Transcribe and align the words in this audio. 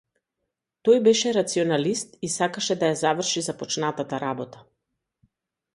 Тој 0.87 1.01
беше 1.07 1.33
рационалист 1.37 2.17
и 2.29 2.31
сакаше 2.37 2.79
да 2.85 2.91
ја 2.93 2.99
заврши 3.05 3.45
започнатата 3.51 4.23
работа. 4.27 4.67